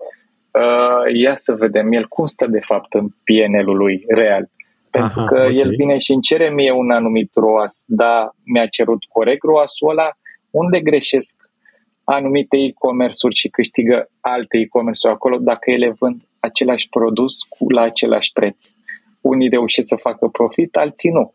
[0.50, 4.48] uh, ia să vedem el cum stă de fapt în PNL-ul lui real.
[4.90, 5.54] Pentru Aha, că okay.
[5.54, 10.08] el vine și îmi cere mie un anumit ROAS, da, mi-a cerut corect ROAS-ul ăla,
[10.50, 11.36] unde greșesc
[12.04, 18.32] anumite e-commerce-uri și câștigă alte e-commerce-uri acolo dacă ele vând același produs cu la același
[18.32, 18.56] preț.
[19.20, 21.32] Unii reușesc să facă profit, alții nu.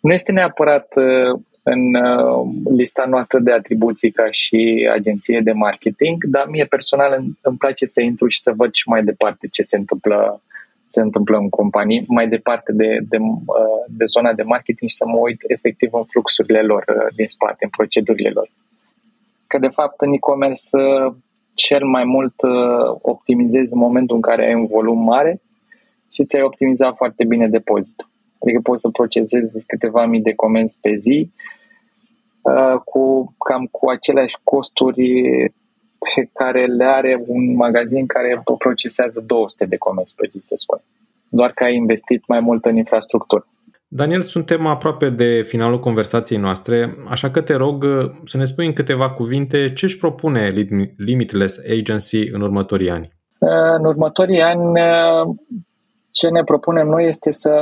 [0.00, 6.24] Nu este neapărat uh, în uh, lista noastră de atribuții ca și agenție de marketing,
[6.24, 9.76] dar mie personal îmi place să intru și să văd și mai departe ce se
[9.76, 10.40] întâmplă
[10.86, 15.06] se întâmplă în companii, mai departe de, de, uh, de zona de marketing și să
[15.06, 16.84] mă uit efectiv în fluxurile lor
[17.16, 18.48] din spate, în procedurile lor.
[19.46, 20.76] Că de fapt în e-commerce
[21.56, 25.40] cel mai mult uh, optimizezi în momentul în care ai un volum mare
[26.10, 28.08] și ți-ai optimizat foarte bine depozitul.
[28.42, 31.30] Adică poți să procesezi câteva mii de comenzi pe zi
[32.42, 35.12] uh, cu cam cu aceleași costuri
[36.14, 40.80] pe care le are un magazin care procesează 200 de comenzi pe zi, să spun.
[41.28, 43.46] Doar că ai investit mai mult în infrastructură.
[43.96, 47.90] Daniel, suntem aproape de finalul conversației noastre, așa că te rog uh,
[48.24, 50.48] să ne spui în câteva cuvinte ce își propune
[50.96, 53.08] Limitless Agency în următorii ani.
[53.38, 55.34] Uh, în următorii ani, uh,
[56.10, 57.52] ce ne propunem noi este să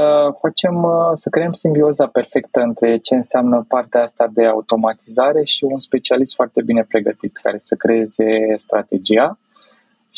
[0.41, 0.75] facem,
[1.13, 6.63] să creăm simbioza perfectă între ce înseamnă partea asta de automatizare și un specialist foarte
[6.63, 8.25] bine pregătit care să creeze
[8.57, 9.39] strategia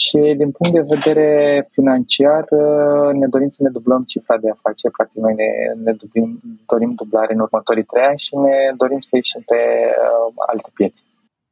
[0.05, 1.29] și din punct de vedere
[1.71, 4.93] financiar uh, ne dorim să ne dublăm cifra de afaceri.
[4.93, 5.51] Practic noi ne,
[5.85, 10.33] ne dublim, dorim dublare în următorii trei ani și ne dorim să ieșim pe uh,
[10.47, 11.03] alte piețe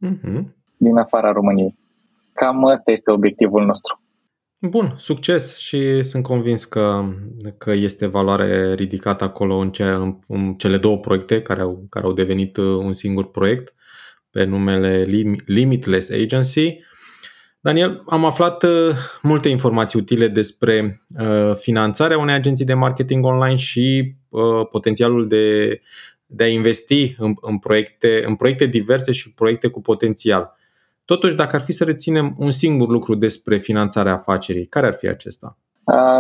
[0.09, 0.43] uh-huh.
[0.77, 1.75] din afara României.
[2.33, 3.99] Cam ăsta este obiectivul nostru.
[4.59, 7.03] Bun, succes și sunt convins că,
[7.59, 12.05] că este valoare ridicată acolo în, ce, în, în cele două proiecte care au, care
[12.05, 13.75] au devenit uh, un singur proiect
[14.31, 15.03] pe numele
[15.47, 16.79] Limitless Agency.
[17.65, 18.71] Daniel, am aflat uh,
[19.23, 25.81] multe informații utile despre uh, finanțarea unei agenții de marketing online și uh, potențialul de,
[26.27, 30.57] de a investi în, în, proiecte, în proiecte diverse și proiecte cu potențial.
[31.05, 35.09] Totuși, dacă ar fi să reținem un singur lucru despre finanțarea afacerii, care ar fi
[35.09, 35.57] acesta?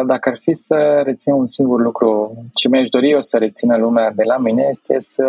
[0.07, 4.13] Dacă ar fi să rețin un singur lucru, ce mi-aș dori eu să rețină lumea
[4.17, 5.25] de la mine este să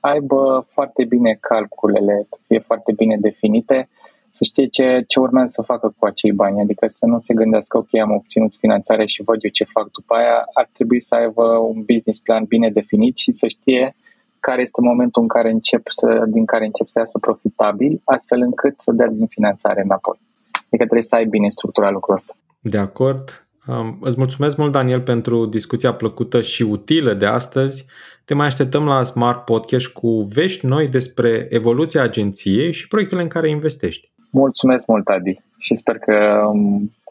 [0.00, 3.88] aibă foarte bine calculele, să fie foarte bine definite,
[4.30, 7.76] să știe ce, ce urmează să facă cu acei bani, adică să nu se gândească,
[7.76, 11.42] ok, am obținut finanțare și văd eu ce fac după aia, ar trebui să aibă
[11.42, 13.94] un business plan bine definit și să știe
[14.40, 18.74] care este momentul în care încep să, din care încep să iasă profitabil, astfel încât
[18.80, 20.18] să dea din finanțare înapoi.
[20.52, 22.36] Adică trebuie să ai bine structurat lucrul ăsta.
[22.60, 23.48] De acord.
[23.66, 27.86] Um, îți mulțumesc mult, Daniel, pentru discuția plăcută și utilă de astăzi.
[28.24, 33.28] Te mai așteptăm la Smart Podcast cu vești noi despre evoluția agenției și proiectele în
[33.28, 34.12] care investești.
[34.30, 36.40] Mulțumesc mult, Adi, și sper că,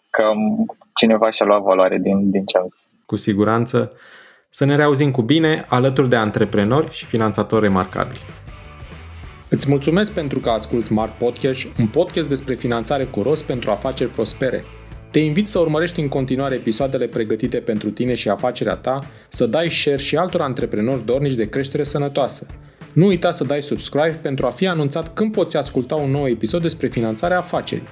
[0.09, 0.23] că
[0.93, 2.93] cineva și-a luat valoare din, din ce am zis.
[3.05, 3.91] Cu siguranță.
[4.49, 8.19] Să ne reauzim cu bine alături de antreprenori și finanțatori remarcabili.
[9.49, 14.09] Îți mulțumesc pentru că asculti Smart Podcast, un podcast despre finanțare cu rost pentru afaceri
[14.09, 14.63] prospere.
[15.11, 19.69] Te invit să urmărești în continuare episoadele pregătite pentru tine și afacerea ta, să dai
[19.69, 22.45] share și altor antreprenori dornici de creștere sănătoasă.
[22.97, 26.61] Nu uita să dai subscribe pentru a fi anunțat când poți asculta un nou episod
[26.61, 27.87] despre finanțarea afacerii.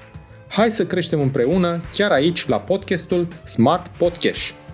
[0.47, 4.64] Hai să creștem împreună, chiar aici, la podcastul Smart Podcast.